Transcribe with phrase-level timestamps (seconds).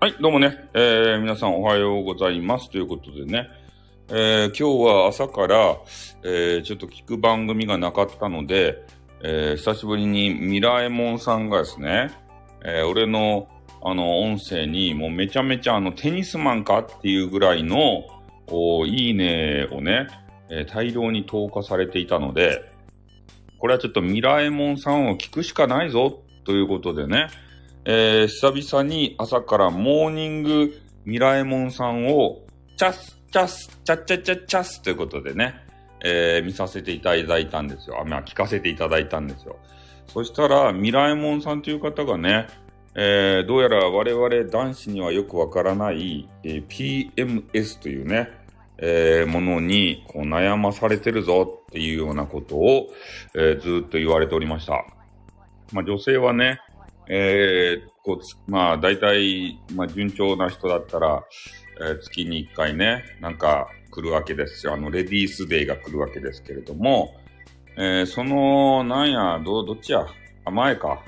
[0.00, 2.70] はい、どうもね、えー、皆さんおはようございます。
[2.70, 3.48] ということでね、
[4.06, 5.76] えー、今日は朝から、
[6.22, 8.80] えー、ちょっと聞く番組がなかったので、
[9.24, 12.12] え、久しぶりにミラエモンさんがですね、
[12.64, 13.48] え、俺の
[13.82, 18.04] あの音声にもうめちゃめちゃあのテニスマンかっていうぐらいの
[18.46, 20.06] おいいねをね、
[20.48, 22.70] え大量に投下されていたので、
[23.58, 26.22] これはちょっとミラエモンさんを聞くしかないぞ。
[26.44, 27.26] ということでね、
[27.90, 32.42] えー久々に朝からモーニングミラエモンさんを
[32.76, 35.54] チャス、チャス、チャッチャッチャッチャスということでね、
[36.04, 37.98] えー見させていただいたんですよ。
[37.98, 39.56] あ、まあ、聞かせていただいたんですよ。
[40.06, 42.48] そしたら、ミラエモンさんという方がね、
[42.94, 48.28] えーどうやら我々男子にはよくわからない、えー PMS というね、
[48.76, 52.90] えーものにこう悩まされてるぞっていうようなことを、
[53.34, 54.84] えーずっと言われておりました。
[55.72, 56.60] まあ、女性はね、
[57.08, 61.24] えーこうつまあ、大体、まあ、順調な人だったら、
[61.80, 64.74] えー月に1回ね、なんか来るわけですよ。
[64.74, 67.14] あの、レディースデーが来るわけですけれども、
[67.76, 70.06] えーその、なんや、ど、どっちや、
[70.44, 71.02] あ、前か。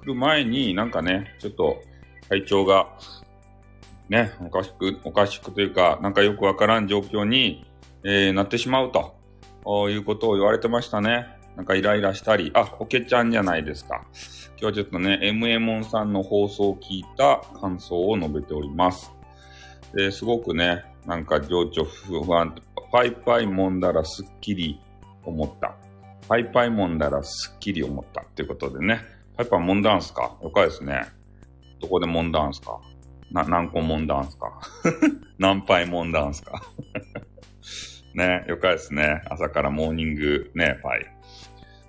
[0.00, 1.82] 来る前になんかね、ちょっと
[2.28, 2.88] 体調が、
[4.08, 7.66] ね、おかしく、おかしくというか、なんかよくわからん状況に、
[8.04, 9.14] えーなってしまうと、
[9.90, 11.26] いうことを言われてましたね。
[11.56, 14.04] なんかイライラしたり、あ、おけちゃんじゃないですか。
[14.58, 19.12] 今日はちょっとね、MMON さんの放送を聞いた感想を述べております。
[19.98, 22.54] えすごくね、なんか情緒不安、
[22.90, 24.80] パイパイ揉んだらすっきり
[25.24, 25.76] 思った。
[26.28, 29.00] パイパイ揉んだらすっきり思ったっていうことでね。
[29.36, 30.36] パイパイ揉んだんすか？
[30.42, 31.02] よかですね。
[31.80, 32.80] どこで揉んだんすか？
[33.30, 34.60] な、何個揉んだんすか？
[35.38, 36.60] 何杯揉んだんすか？
[38.14, 39.22] ね、よかですね。
[39.28, 41.13] 朝からモーニングね、パイ。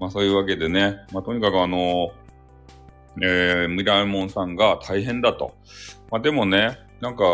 [0.00, 2.10] まあそういうわけでね、まあとにかくあの、
[3.22, 5.54] えー、ミライモンさんが大変だと。
[6.10, 7.24] まあでもね、なんか、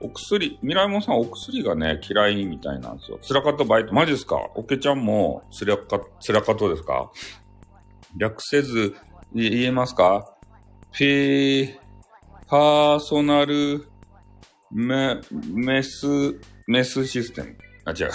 [0.00, 3.18] お薬、ミライモンさんお薬がね、嫌いみたいなんですよ。
[3.22, 4.36] 辛かった場合って、マジですか？
[4.56, 7.10] おけちゃんも辛か、辛かったですか？
[8.16, 8.96] 略せず、
[9.32, 10.34] 言えますか？
[10.92, 11.78] フィー、
[12.48, 13.86] パーソナル、
[14.72, 15.20] メ、
[15.52, 16.06] メス、
[16.66, 17.56] メスシステム。
[17.84, 18.10] あ、違う。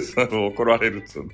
[0.00, 1.30] そう怒られるっつうの。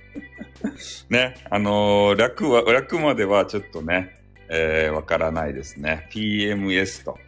[1.08, 4.16] ね、あのー略は、略まではちょっとね、
[4.48, 6.08] えーわからないですね。
[6.12, 7.18] PMS と。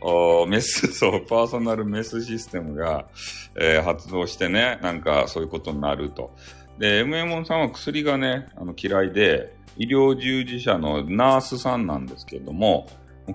[0.00, 3.06] おメス、 そう、パーソナルメスシステムが、
[3.56, 6.34] えー発動してね、なんかそういうことになると。
[6.78, 12.88] で、MMON さんは薬がね、あの嫌いで、医療従事者のナースさんなんですけれども、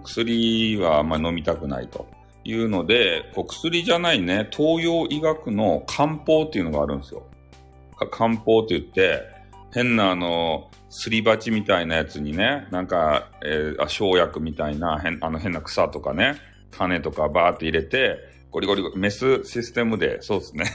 [0.04, 2.08] 薬はあんまり飲みたくないと
[2.44, 7.24] いうので、こう薬じゃないね、東洋医学の漢方っていうのがあるんですよ。
[7.98, 9.24] か漢方って言って、
[9.74, 16.36] 変なあの、すり鉢みたいなやつにね、なんか、えー生薬みたいな変あの変な草とかね、
[16.72, 18.18] 種とかバーって入れて、
[18.52, 20.66] ゴリゴリ、メスシステムで、そうですね。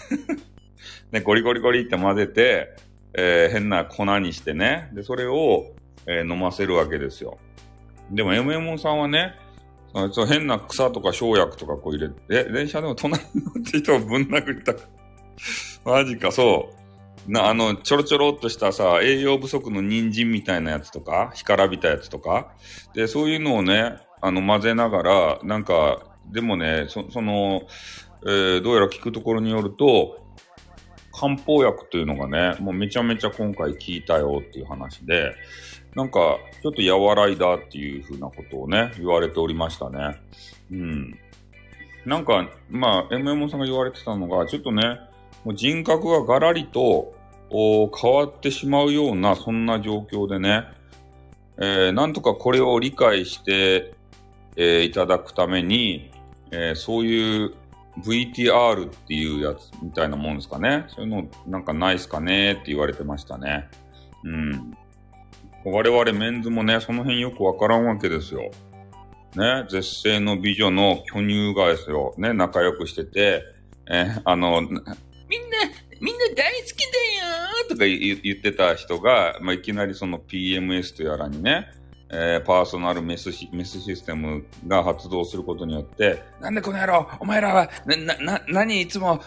[1.10, 2.74] で、ゴリゴリゴリって混ぜて、
[3.14, 5.74] えー変な粉にしてね、で、それを、
[6.06, 7.38] えー飲ませるわけですよ。
[8.10, 9.34] でも、MM さんはね、
[10.12, 14.82] そう変な草とか生薬とかこう入れて、え、電車でも隣に乗って人をぶん殴りたく。
[15.84, 16.81] マジか、そう。
[17.26, 22.52] な、あの、ちょろちょろっとしたさ、栄養不足の人参みたいなやつとか、干からびたやつとか、
[22.94, 26.00] で、そういうのをね、あの、混ぜながら、なんか、
[26.30, 27.62] でもね、その、
[28.24, 30.22] えーどうやら聞くところによると、
[31.12, 35.34] 漢方薬というのがね、もうめちゃめちゃ今回効いたよっていう話で、
[35.94, 40.20] なんか、ちょっと和らいだっていうふうなことをね、言われておりましたね。
[40.70, 41.18] うん。
[42.06, 44.98] なんか、まあ、MMO さんが言われてたのが、ちょっとね、
[45.44, 47.14] もう人格がガラリと
[47.50, 50.64] 変わってしまうような、そんな状況でね、
[51.58, 53.94] えーなんとかこれを理解して、
[54.56, 56.10] えーいただくために、
[56.50, 57.54] えーそういう
[57.98, 60.86] VTR っていうやつみたいなもんですかね。
[60.88, 63.68] そういうのなんかないっすかねって言われてましたね。
[64.24, 64.76] うん。
[65.64, 68.50] 我々メンズもね、その辺よくわからんわけですよ。
[69.36, 72.14] ね、絶世の美女の巨乳がですよ。
[72.16, 73.44] ね、仲良くしてて、
[73.90, 74.62] えーあの、
[75.32, 75.56] みんな、
[75.98, 81.70] みんな大好きだよとか言ってた人が、まあ、いきなりその PMS とやらにね、
[82.10, 89.22] えーパーソナルメスシメスシステムが発動することによって、なんでこの野郎、お前らは、な、な、何いつも、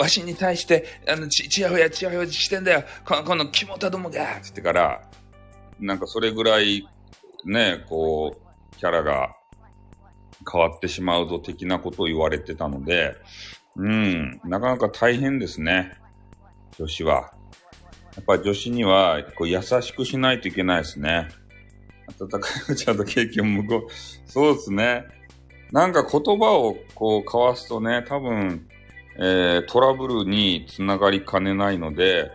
[0.00, 2.84] わしに対して、あの、ち、ちやほやちやほやしてんだよ。
[3.04, 5.02] この、この肝たどもがつってから、
[5.78, 6.88] なんかそれぐらい、
[7.44, 8.34] ね、こ
[8.74, 9.36] う、キャラが
[10.50, 13.16] 変わってしまうぞ的なことを言われてたので、
[13.76, 15.92] うん、なかなか大変ですね。
[16.78, 17.32] 女子は。
[18.14, 21.28] やっぱ女子にはこう優しくしないといけないですね。
[22.20, 22.42] 温かい
[22.72, 24.30] お茶とケーキを向こう。
[24.30, 25.04] そうですね。
[25.70, 28.68] なんか言葉をこう交わすとね、多分、
[29.18, 32.30] えー、トラブルにつながりかねないので、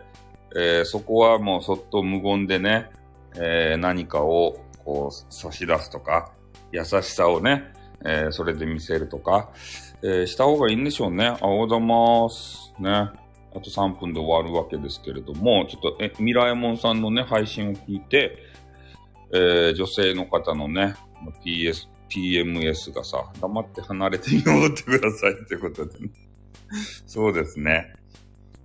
[0.55, 2.89] えー、そこはもうそっと無言でね、
[3.35, 6.31] えー、何かをこう差し出すとか、
[6.71, 7.71] 優しさをね、
[8.05, 9.49] え、それで見せるとか、
[10.03, 11.25] えー、した方がいいんでしょうね。
[11.25, 12.73] あ、おはようござます。
[12.79, 12.89] ね。
[13.55, 18.37] あと3分で終わるわけですけれども、ちょっと、え、ミラエモンさんのね、配信を聞いて、
[19.33, 20.93] えー、女性の方のね、
[21.43, 26.11] PS、PMS がさ、黙って離れてみようってください ってことでね。
[27.07, 27.95] そうですね。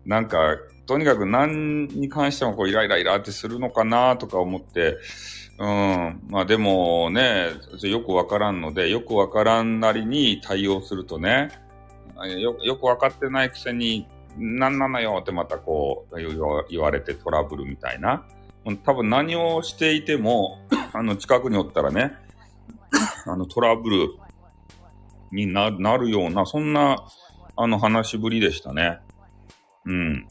[0.05, 4.99] なんか、とにかく何に関してもこうイライライラってするのかなとか思って、
[5.63, 6.21] うん。
[6.29, 7.51] まあでもね、
[7.83, 11.51] よくわからんので、よくわからんなりに対応するとね、
[12.41, 16.17] よよくわかってないくせに、何なのよってまたこう
[16.69, 18.27] 言われてトラブルみたいな。
[18.83, 20.59] 多分何をしていても、
[20.93, 22.13] あの近くにおったらね、
[23.27, 24.09] あのトラブル
[25.31, 27.07] になるような、そんな
[27.55, 28.99] あの話ぶりでしたね。
[29.85, 30.27] うん。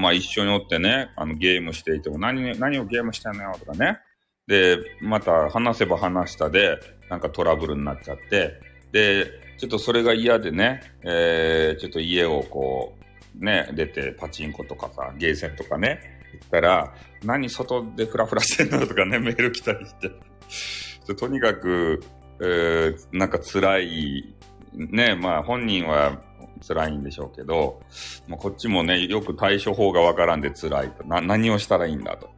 [0.00, 4.00] まあ一緒におってね、あのゲームしていても何、何をゲームしてんのよとかね。
[4.46, 6.78] で、また話せば話したで、
[7.10, 8.60] なんかトラブルになっちゃって、
[8.92, 9.26] で、
[9.58, 12.96] ちょっとそれが嫌でね、えー、ちょっと家をこ
[13.40, 16.00] う、ね、出てパチンコとかさ、ゲーセンとかね、
[16.32, 16.94] 行ったら、
[17.24, 21.14] 何外でフラフラしてんのとかね、メール来たりして。
[21.14, 22.02] とにかく、
[22.40, 24.34] えー、なんか辛い、
[24.72, 26.20] ね、まあ本人は
[26.66, 27.80] 辛いんでしょうけど、
[28.28, 31.04] まあ、こっちもね、よく対処法がわからんで辛いと。
[31.04, 32.35] な、何をしたらいいんだと。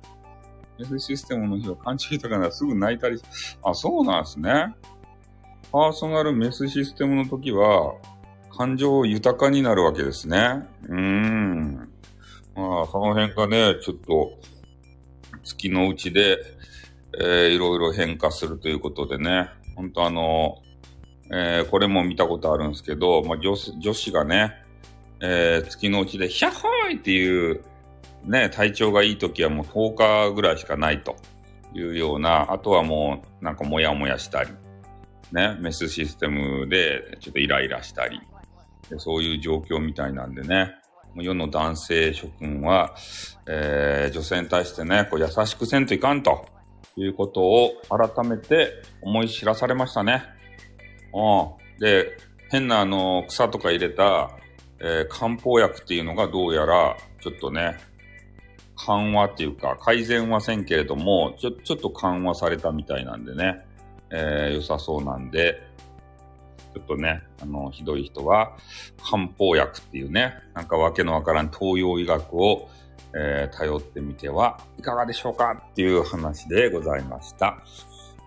[0.80, 3.20] F システムの人は勘違いとかならすぐ泣いたり、
[3.62, 4.75] あ、そうなんですね。
[5.70, 7.94] パーソナルメスシステムの時は、
[8.56, 10.66] 感情豊かになるわけですね。
[10.88, 11.88] うーん。
[12.56, 14.32] まあ、その辺がね、ちょっと、
[15.44, 16.38] 月のうちで、
[17.20, 20.58] えー、いろいろ変化するということでね、本当あの、
[21.30, 24.54] えー、これも見たことあるんですけど、まあ、女女子がね、
[25.20, 27.62] えー、月のうちで、ヒャッホーイっていう、
[28.25, 31.17] ね、体調がいい時はもう10日ぐらいしかないと
[31.75, 34.50] いうような、あとはもうなんかモヤモヤしたり、
[35.32, 38.20] ね、メスシステムでちょっとイライラしたり、
[38.99, 40.75] そういう状況みたいなんでね、
[41.17, 42.94] 世の男性諸君は、
[43.47, 46.47] えー、女性に対してね、こう優しくせんといかんと
[46.97, 48.73] いうことを改めて
[49.03, 50.23] 思い知らされましたね。
[51.14, 51.81] うん。
[51.81, 52.17] で、
[52.50, 54.31] 変なあの、草とか入れた、
[54.81, 57.76] えー、漢方薬っていうのがどうやら、ちょっとね、
[58.78, 63.64] 緩和っていうか、改善はせんけれども、ちょ、ちょっと緩和されたみたいなんでね、
[64.10, 65.62] えー、良さそうなんで、
[66.75, 68.56] ちょっとね、あの、ひどい人は、
[69.02, 72.69] 漢方薬っていうね、なんかわけのわからん東洋医学を、
[73.14, 77.64] えー、頼ってみてはいかがでしょうかっていう話でございました。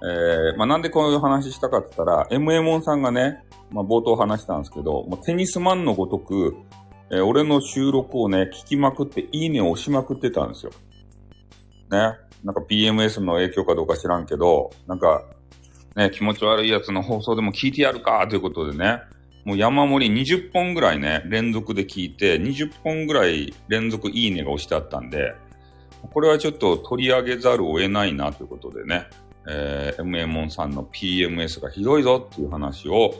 [0.03, 6.57] えー、まあ、なんでこういう話したかって言ったら、MMO さんがね、まあ、冒頭話したんですけど、もうテニスマンのごとく、
[7.11, 10.71] えー、俺の収録をね、聞きまくって、いいねを押しまくってたんですよ。
[11.91, 12.17] ね。
[12.43, 15.25] なんか PMS の影響かどうか知らんけど、なんか、
[15.95, 19.01] ね、気持ち悪いやつの放送でも聞いてやるかということでね、
[19.43, 25.33] もう山盛り20本ぐらいね、連続で聞いて、20本ぐらい連続いいねが押してあったんで、
[26.13, 29.07] これはちょっと取り上げざるを得ないなということでね、
[29.47, 33.13] えー、MMON さんの PMS がひどいぞっていう話を、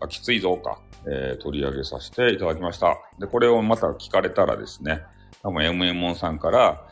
[0.00, 2.96] あきついぞか、えー、取り上げさせていただきました。
[3.18, 5.02] で、これをまた聞かれたらですね、
[5.42, 6.88] 多分 MMON さんから、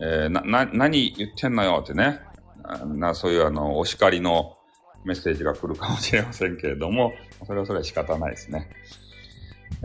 [0.00, 2.20] えー、な、な、何言ってんのよってね、
[2.86, 4.56] な、そういうあの、お叱りの
[5.04, 7.12] メッセージが来るかもしれませんけれども、
[7.46, 8.68] それはそれは仕方ないですね。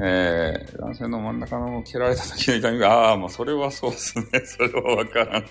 [0.02, 4.26] えー、男性の真ん中の蹴られた時の痛みが、ああ、もうそれはそうですね。
[4.46, 5.46] それはわからん。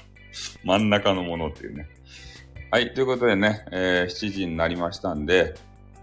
[0.65, 1.87] 真ん中のものっていうね。
[2.71, 5.55] はい、ということでね、えー、7時になりましたんで、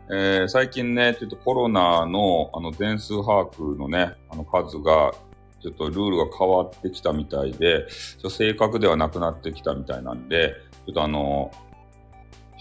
[0.10, 5.14] えー、最近ね、ちょっとコロナのあの全数把握のね、あの数が、
[5.62, 7.86] ちょっとルールが変わってきたみたいで、
[8.28, 10.56] 正確ではなくなってきたみたいなんで、
[10.88, 11.52] ちょっとあの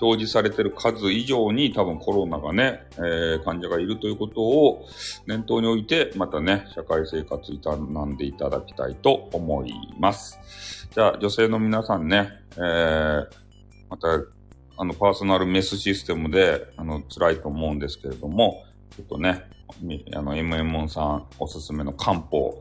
[0.02, 4.86] 表示されてる数以上に多分コロナがね、えー、患者がいるということを
[5.26, 10.88] 念頭に置いて、またね、社会生活営んでいただきたいと思います。
[10.94, 13.43] じゃあ、女性の皆さんね、えー、
[13.94, 14.08] また、
[14.76, 19.44] あの、パーソナルメスシステムで、あの、辛いと思うんですけれども、ちょっとね、
[20.14, 22.60] あの、MM さんおすすめの漢方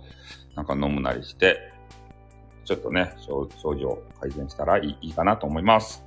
[0.56, 1.58] なんか飲むなりして、
[2.66, 6.06] ちょっとね、症状改善したらいいかなと思います。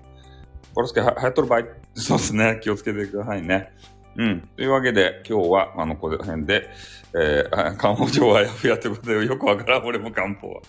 [0.75, 1.63] コロスケは、はやっとる場合、
[1.95, 2.61] そうですね。
[2.63, 3.73] 気をつけてくださいね。
[4.17, 4.49] うん。
[4.57, 6.69] というわけで、今日は、あの、この辺で、
[7.15, 10.63] えー、漢方上はやふやということで、よくわからん、俺も漢方は。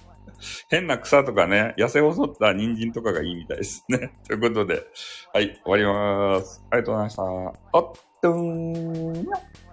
[0.70, 4.13] 変な草とかね、痩せ細った人参とかがいいみたいですね。
[4.27, 4.84] ということで、
[5.34, 6.63] はい、終わります。
[6.70, 7.24] ありがとうございました。
[7.24, 7.53] おっ
[8.22, 9.67] とーん。